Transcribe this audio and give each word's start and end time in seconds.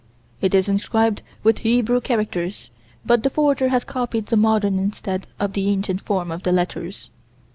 It 0.41 0.55
is 0.55 0.67
inscribed 0.67 1.21
with 1.43 1.59
Hebrew 1.59 2.01
characters, 2.01 2.71
but 3.05 3.21
the 3.21 3.29
forger 3.29 3.69
has 3.69 3.83
copied 3.83 4.25
the 4.25 4.35
modern 4.35 4.79
instead 4.79 5.27
of 5.39 5.53
the 5.53 5.69
ancient 5.69 6.01
form 6.01 6.31
of 6.31 6.41
the 6.41 6.51
letters." 6.51 7.11